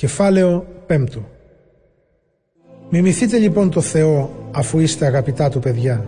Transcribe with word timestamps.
Κεφάλαιο 0.00 0.66
5 0.88 1.04
Μιμηθείτε 2.90 3.38
λοιπόν 3.38 3.70
το 3.70 3.80
Θεό 3.80 4.30
αφού 4.50 4.78
είστε 4.78 5.06
αγαπητά 5.06 5.48
του 5.48 5.58
παιδιά. 5.58 6.06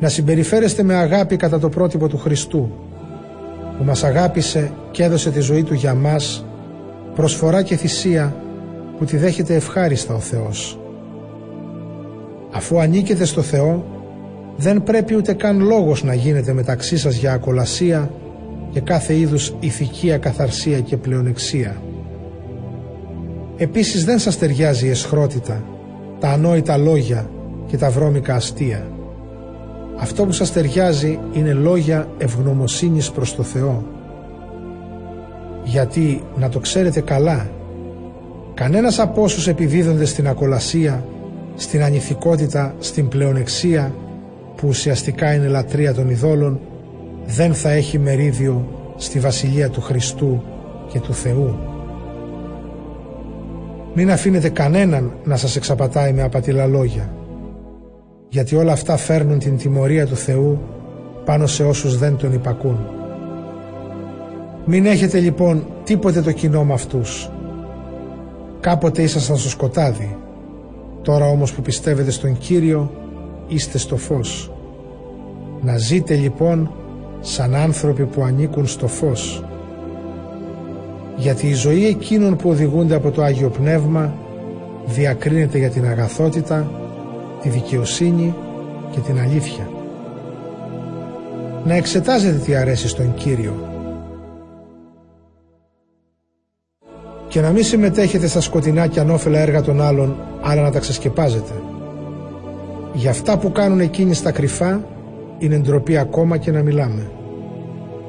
Να 0.00 0.08
συμπεριφέρεστε 0.08 0.82
με 0.82 0.94
αγάπη 0.94 1.36
κατά 1.36 1.58
το 1.58 1.68
πρότυπο 1.68 2.08
του 2.08 2.18
Χριστού 2.18 2.72
που 3.78 3.84
μας 3.84 4.04
αγάπησε 4.04 4.72
και 4.90 5.02
έδωσε 5.02 5.30
τη 5.30 5.40
ζωή 5.40 5.62
του 5.62 5.74
για 5.74 5.94
μας 5.94 6.44
προσφορά 7.14 7.62
και 7.62 7.76
θυσία 7.76 8.36
που 8.98 9.04
τη 9.04 9.16
δέχεται 9.16 9.54
ευχάριστα 9.54 10.14
ο 10.14 10.20
Θεός. 10.20 10.78
Αφού 12.50 12.80
ανήκετε 12.80 13.24
στο 13.24 13.42
Θεό 13.42 13.84
δεν 14.56 14.82
πρέπει 14.82 15.14
ούτε 15.16 15.32
καν 15.32 15.60
λόγος 15.60 16.04
να 16.04 16.14
γίνεται 16.14 16.52
μεταξύ 16.52 16.96
σας 16.96 17.16
για 17.16 17.32
ακολασία 17.32 18.10
και 18.70 18.80
κάθε 18.80 19.16
είδους 19.16 19.54
ηθική 19.60 20.12
ακαθαρσία 20.12 20.80
και 20.80 20.96
πλεονεξία. 20.96 21.82
Επίσης 23.60 24.04
δεν 24.04 24.18
σας 24.18 24.38
ταιριάζει 24.38 24.86
η 24.86 24.90
εσχρότητα, 24.90 25.64
τα 26.20 26.28
ανόητα 26.28 26.76
λόγια 26.76 27.30
και 27.66 27.76
τα 27.76 27.90
βρώμικα 27.90 28.34
αστεία. 28.34 28.90
Αυτό 29.96 30.24
που 30.24 30.32
σας 30.32 30.52
ταιριάζει 30.52 31.18
είναι 31.32 31.52
λόγια 31.52 32.08
ευγνωμοσύνης 32.18 33.10
προς 33.10 33.34
το 33.34 33.42
Θεό. 33.42 33.84
Γιατί, 35.64 36.22
να 36.36 36.48
το 36.48 36.58
ξέρετε 36.58 37.00
καλά, 37.00 37.50
κανένας 38.54 38.98
από 38.98 39.22
όσους 39.22 39.48
επιδίδονται 39.48 40.04
στην 40.04 40.28
ακολασία, 40.28 41.04
στην 41.54 41.82
ανηθικότητα, 41.82 42.74
στην 42.78 43.08
πλεονεξία, 43.08 43.94
που 44.56 44.68
ουσιαστικά 44.68 45.34
είναι 45.34 45.48
λατρεία 45.48 45.94
των 45.94 46.10
ειδόλων, 46.10 46.60
δεν 47.26 47.54
θα 47.54 47.70
έχει 47.70 47.98
μερίδιο 47.98 48.68
στη 48.96 49.18
Βασιλεία 49.18 49.70
του 49.70 49.80
Χριστού 49.80 50.42
και 50.88 51.00
του 51.00 51.14
Θεού. 51.14 51.67
Μην 54.00 54.10
αφήνετε 54.10 54.48
κανέναν 54.48 55.12
να 55.24 55.36
σας 55.36 55.56
εξαπατάει 55.56 56.12
με 56.12 56.22
απατηλά 56.22 56.66
λόγια, 56.66 57.10
γιατί 58.28 58.56
όλα 58.56 58.72
αυτά 58.72 58.96
φέρνουν 58.96 59.38
την 59.38 59.56
τιμωρία 59.56 60.06
του 60.06 60.16
Θεού 60.16 60.60
πάνω 61.24 61.46
σε 61.46 61.64
όσους 61.64 61.98
δεν 61.98 62.16
τον 62.16 62.32
υπακούν. 62.32 62.78
Μην 64.64 64.86
έχετε 64.86 65.18
λοιπόν 65.18 65.66
τίποτε 65.84 66.22
το 66.22 66.32
κοινό 66.32 66.64
με 66.64 66.72
αυτούς. 66.72 67.30
Κάποτε 68.60 69.02
ήσασταν 69.02 69.36
στο 69.36 69.48
σκοτάδι, 69.48 70.16
τώρα 71.02 71.26
όμως 71.26 71.52
που 71.52 71.62
πιστεύετε 71.62 72.10
στον 72.10 72.38
Κύριο 72.38 72.90
είστε 73.48 73.78
στο 73.78 73.96
φως. 73.96 74.52
Να 75.60 75.76
ζείτε 75.76 76.14
λοιπόν 76.14 76.70
σαν 77.20 77.54
άνθρωποι 77.54 78.04
που 78.04 78.22
ανήκουν 78.22 78.66
στο 78.66 78.88
φως. 78.88 79.42
Γιατί 81.18 81.46
η 81.48 81.54
ζωή 81.54 81.86
εκείνων 81.86 82.36
που 82.36 82.48
οδηγούνται 82.48 82.94
από 82.94 83.10
το 83.10 83.22
Άγιο 83.22 83.48
Πνεύμα 83.48 84.14
διακρίνεται 84.86 85.58
για 85.58 85.70
την 85.70 85.86
αγαθότητα, 85.86 86.70
τη 87.42 87.48
δικαιοσύνη 87.48 88.34
και 88.90 89.00
την 89.00 89.18
αλήθεια. 89.20 89.70
Να 91.64 91.74
εξετάζετε 91.74 92.38
τι 92.38 92.54
αρέσει 92.54 92.88
στον 92.88 93.14
Κύριο 93.14 93.68
και 97.28 97.40
να 97.40 97.50
μην 97.50 97.64
συμμετέχετε 97.64 98.26
στα 98.26 98.40
σκοτεινά 98.40 98.86
και 98.86 99.00
ανώφελα 99.00 99.38
έργα 99.38 99.62
των 99.62 99.80
άλλων 99.80 100.16
αλλά 100.42 100.62
να 100.62 100.70
τα 100.70 100.78
ξεσκεπάζετε. 100.78 101.52
Για 102.92 103.10
αυτά 103.10 103.38
που 103.38 103.52
κάνουν 103.52 103.80
εκείνοι 103.80 104.14
στα 104.14 104.30
κρυφά 104.30 104.80
είναι 105.38 105.58
ντροπή 105.58 105.96
ακόμα 105.96 106.36
και 106.36 106.50
να 106.50 106.62
μιλάμε. 106.62 107.10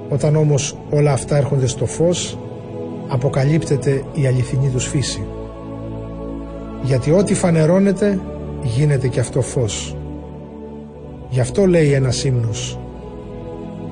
Όταν 0.10 0.36
όμως 0.36 0.78
όλα 0.90 1.12
αυτά 1.12 1.38
έρχονται 1.38 1.68
στο 1.68 1.86
φως, 1.86 2.38
αποκαλύπτεται 3.10 4.04
η 4.14 4.28
αληθινή 4.28 4.70
τους 4.70 4.88
φύση. 4.88 5.26
Γιατί 6.82 7.12
ό,τι 7.12 7.34
φανερώνεται 7.34 8.20
γίνεται 8.64 9.08
και 9.08 9.20
αυτό 9.20 9.42
φως. 9.42 9.96
Γι' 11.30 11.40
αυτό 11.40 11.66
λέει 11.66 11.92
ένας 11.92 12.24
ύμνος 12.24 12.80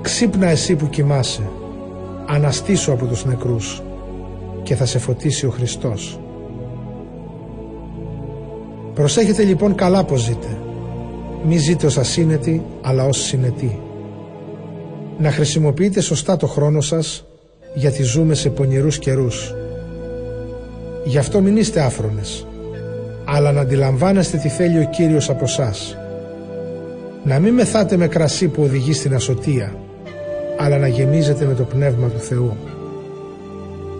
«Ξύπνα 0.01 0.47
εσύ 0.47 0.75
που 0.75 0.89
κοιμάσαι, 0.89 1.49
αναστήσου 2.27 2.91
από 2.91 3.05
τους 3.05 3.25
νεκρούς 3.25 3.81
και 4.63 4.75
θα 4.75 4.85
σε 4.85 4.99
φωτίσει 4.99 5.45
ο 5.45 5.49
Χριστός». 5.49 6.19
Προσέχετε 8.93 9.43
λοιπόν 9.43 9.75
καλά 9.75 10.03
πως 10.03 10.21
ζείτε. 10.21 10.57
Μη 11.45 11.57
ζείτε 11.57 11.85
ως 11.85 11.97
ασύνετοι, 11.97 12.63
αλλά 12.81 13.05
ως 13.05 13.17
συνετοί. 13.17 13.79
Να 15.17 15.31
χρησιμοποιείτε 15.31 16.01
σωστά 16.01 16.37
το 16.37 16.47
χρόνο 16.47 16.81
σας, 16.81 17.26
γιατί 17.73 18.03
ζούμε 18.03 18.33
σε 18.33 18.49
πονηρούς 18.49 18.99
καιρούς. 18.99 19.55
Γι' 21.03 21.17
αυτό 21.17 21.41
μην 21.41 21.57
είστε 21.57 21.81
άφρονες, 21.81 22.47
αλλά 23.25 23.51
να 23.51 23.61
αντιλαμβάνεστε 23.61 24.37
τι 24.37 24.49
θέλει 24.49 24.79
ο 24.79 24.89
Κύριος 24.91 25.29
από 25.29 25.43
εσάς. 25.43 25.97
Να 27.23 27.39
μην 27.39 27.53
μεθάτε 27.53 27.97
με 27.97 28.07
κρασί 28.07 28.47
που 28.47 28.61
οδηγεί 28.61 28.93
στην 28.93 29.13
ασωτεία, 29.13 29.75
αλλά 30.57 30.77
να 30.77 30.87
γεμίζετε 30.87 31.45
με 31.45 31.53
το 31.53 31.63
Πνεύμα 31.63 32.07
του 32.07 32.19
Θεού. 32.19 32.57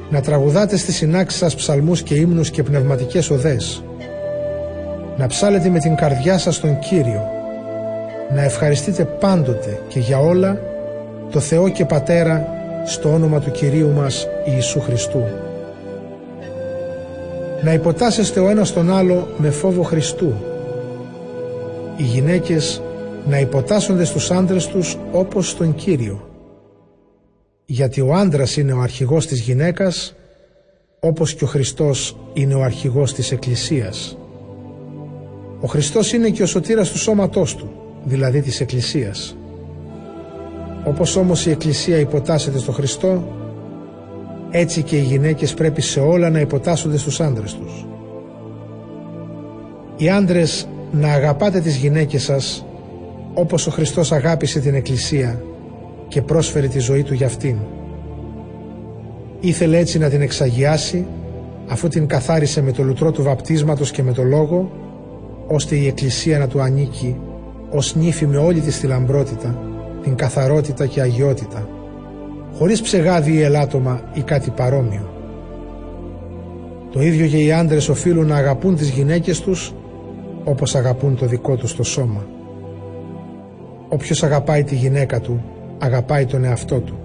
Να 0.09 0.21
τραγουδάτε 0.21 0.77
στις 0.77 0.95
συνάξεις 0.95 1.39
σας 1.39 1.55
ψαλμούς 1.55 2.01
και 2.01 2.15
ύμνους 2.15 2.49
και 2.49 2.63
πνευματικές 2.63 3.29
οδές, 3.29 3.83
να 5.17 5.27
ψάλετε 5.27 5.69
με 5.69 5.79
την 5.79 5.95
καρδιά 5.95 6.37
σας 6.37 6.59
τον 6.59 6.79
Κύριο, 6.79 7.27
να 8.35 8.43
ευχαριστείτε 8.43 9.03
πάντοτε 9.03 9.79
και 9.87 9.99
για 9.99 10.19
όλα 10.19 10.61
το 11.31 11.39
Θεό 11.39 11.69
και 11.69 11.85
Πατέρα 11.85 12.56
στο 12.87 13.13
όνομα 13.13 13.39
του 13.39 13.51
Κυρίου 13.51 13.91
μας 13.91 14.27
Ιησού 14.45 14.79
Χριστού. 14.79 15.23
Να 17.63 17.73
υποτάσσεστε 17.73 18.39
ο 18.39 18.49
ένας 18.49 18.73
τον 18.73 18.91
άλλο 18.91 19.27
με 19.37 19.49
φόβο 19.49 19.83
Χριστού. 19.83 20.33
Οι 21.97 22.03
γυναίκες 22.03 22.81
να 23.27 23.39
υποτάσσονται 23.39 24.05
στους 24.05 24.31
άντρες 24.31 24.67
τους 24.67 24.97
όπως 25.11 25.49
στον 25.49 25.75
Κύριο. 25.75 26.29
Γιατί 27.65 28.01
ο 28.01 28.13
άντρας 28.13 28.57
είναι 28.57 28.73
ο 28.73 28.79
αρχηγός 28.79 29.27
της 29.27 29.39
γυναίκας 29.39 30.15
όπως 30.99 31.33
και 31.33 31.43
ο 31.43 31.47
Χριστός 31.47 32.17
είναι 32.33 32.53
ο 32.53 32.63
αρχηγός 32.63 33.13
της 33.13 33.31
Εκκλησίας. 33.31 34.17
Ο 35.61 35.67
Χριστός 35.67 36.13
είναι 36.13 36.29
και 36.29 36.43
ο 36.43 36.45
σωτήρας 36.45 36.91
του 36.91 36.97
σώματός 36.97 37.55
του, 37.55 37.71
δηλαδή 38.03 38.41
της 38.41 38.59
Εκκλησίας. 38.59 39.35
Όπως 40.87 41.15
όμως 41.15 41.45
η 41.45 41.49
Εκκλησία 41.49 41.97
υποτάσσεται 41.97 42.59
στο 42.59 42.71
Χριστό, 42.71 43.23
έτσι 44.49 44.83
και 44.83 44.95
οι 44.95 45.01
γυναίκες 45.01 45.53
πρέπει 45.53 45.81
σε 45.81 45.99
όλα 45.99 46.29
να 46.29 46.39
υποτάσσονται 46.39 46.97
στους 46.97 47.19
άντρες 47.19 47.53
τους. 47.53 47.85
Οι 49.97 50.09
άντρες 50.09 50.67
να 50.91 51.07
αγαπάτε 51.13 51.59
τις 51.59 51.75
γυναίκες 51.75 52.23
σας 52.23 52.65
όπως 53.33 53.67
ο 53.67 53.71
Χριστός 53.71 54.11
αγάπησε 54.11 54.59
την 54.59 54.73
Εκκλησία 54.73 55.41
και 56.07 56.21
πρόσφερε 56.21 56.67
τη 56.67 56.79
ζωή 56.79 57.03
του 57.03 57.13
για 57.13 57.25
αυτήν. 57.25 57.57
Ήθελε 59.39 59.77
έτσι 59.77 59.97
να 59.97 60.09
την 60.09 60.21
εξαγιάσει 60.21 61.05
αφού 61.67 61.87
την 61.87 62.07
καθάρισε 62.07 62.61
με 62.61 62.71
το 62.71 62.83
λουτρό 62.83 63.11
του 63.11 63.23
βαπτίσματος 63.23 63.91
και 63.91 64.03
με 64.03 64.13
το 64.13 64.23
λόγο 64.23 64.71
ώστε 65.47 65.75
η 65.75 65.87
Εκκλησία 65.87 66.39
να 66.39 66.47
του 66.47 66.61
ανήκει 66.61 67.15
ως 67.69 67.95
νύφη 67.95 68.27
με 68.27 68.37
όλη 68.37 68.59
της 68.59 68.79
τη 68.79 68.87
λαμπρότητα, 68.87 69.76
την 70.07 70.15
καθαρότητα 70.15 70.85
και 70.85 71.01
αγιότητα, 71.01 71.67
χωρίς 72.57 72.81
ψεγάδι 72.81 73.33
ή 73.33 73.41
ελάττωμα 73.41 74.01
ή 74.13 74.21
κάτι 74.21 74.49
παρόμοιο. 74.49 75.13
Το 76.91 77.01
ίδιο 77.01 77.27
και 77.27 77.37
οι 77.37 77.51
άντρες 77.51 77.89
οφείλουν 77.89 78.27
να 78.27 78.35
αγαπούν 78.35 78.75
τις 78.75 78.89
γυναίκες 78.89 79.41
τους 79.41 79.73
όπως 80.43 80.75
αγαπούν 80.75 81.15
το 81.15 81.25
δικό 81.25 81.55
τους 81.55 81.75
το 81.75 81.83
σώμα. 81.83 82.25
Όποιος 83.89 84.23
αγαπάει 84.23 84.63
τη 84.63 84.75
γυναίκα 84.75 85.19
του, 85.19 85.43
αγαπάει 85.77 86.25
τον 86.25 86.43
εαυτό 86.43 86.79
του. 86.79 86.99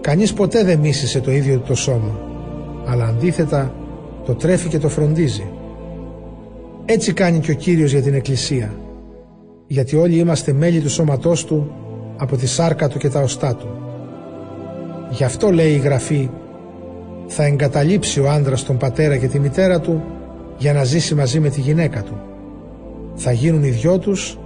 Κανείς 0.00 0.32
ποτέ 0.32 0.64
δεν 0.64 0.78
μίσησε 0.78 1.20
το 1.20 1.30
ίδιο 1.30 1.58
το 1.58 1.74
σώμα, 1.74 2.20
αλλά 2.86 3.04
αντίθετα 3.04 3.74
το 4.24 4.34
τρέφει 4.34 4.68
και 4.68 4.78
το 4.78 4.88
φροντίζει. 4.88 5.50
Έτσι 6.84 7.12
κάνει 7.12 7.38
και 7.38 7.50
ο 7.50 7.54
Κύριος 7.54 7.92
για 7.92 8.02
την 8.02 8.14
Εκκλησία, 8.14 8.74
γιατί 9.68 9.96
όλοι 9.96 10.16
είμαστε 10.16 10.52
μέλη 10.52 10.80
του 10.80 10.90
σώματός 10.90 11.44
Του 11.44 11.70
από 12.16 12.36
τη 12.36 12.46
σάρκα 12.46 12.88
Του 12.88 12.98
και 12.98 13.08
τα 13.08 13.20
οστά 13.20 13.54
Του. 13.54 13.68
Γι' 15.10 15.24
αυτό 15.24 15.50
λέει 15.50 15.72
η 15.72 15.78
Γραφή 15.78 16.30
«Θα 17.26 17.44
εγκαταλείψει 17.44 18.20
ο 18.20 18.30
άντρας 18.30 18.64
τον 18.64 18.76
πατέρα 18.76 19.16
και 19.16 19.26
τη 19.26 19.38
μητέρα 19.38 19.80
του 19.80 20.02
για 20.58 20.72
να 20.72 20.84
ζήσει 20.84 21.14
μαζί 21.14 21.40
με 21.40 21.48
τη 21.48 21.60
γυναίκα 21.60 22.02
του. 22.02 22.20
Θα 23.14 23.32
γίνουν 23.32 23.62
οι 23.62 23.70
δυο 23.70 23.98
τους 23.98 24.38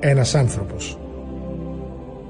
ένας 0.00 0.34
άνθρωπος». 0.34 0.98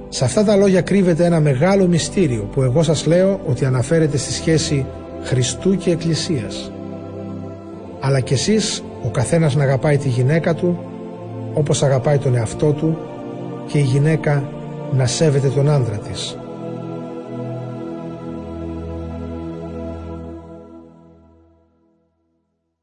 Σε 0.08 0.24
αυτά 0.24 0.44
τα 0.44 0.56
λόγια 0.56 0.80
κρύβεται 0.80 1.24
ένα 1.24 1.40
μεγάλο 1.40 1.86
μυστήριο 1.86 2.42
που 2.52 2.62
εγώ 2.62 2.82
σας 2.82 3.06
λέω 3.06 3.40
ότι 3.46 3.64
αναφέρεται 3.64 4.16
στη 4.16 4.32
σχέση 4.32 4.86
Χριστού 5.22 5.76
και 5.76 5.90
Εκκλησίας. 5.90 6.72
Αλλά 8.00 8.20
κι 8.20 8.32
εσείς 8.32 8.84
ο 9.04 9.08
καθένας 9.08 9.54
να 9.54 9.62
αγαπάει 9.62 9.96
τη 9.96 10.08
γυναίκα 10.08 10.54
του 10.54 10.87
όπως 11.58 11.82
αγαπάει 11.82 12.18
τον 12.18 12.34
εαυτό 12.34 12.72
του 12.72 12.98
και 13.66 13.78
η 13.78 13.82
γυναίκα 13.82 14.42
να 14.92 15.06
σέβεται 15.06 15.48
τον 15.48 15.70
άντρα 15.70 15.96
της. 15.96 16.38